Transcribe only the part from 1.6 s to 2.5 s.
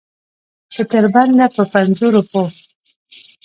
پنځو روپو.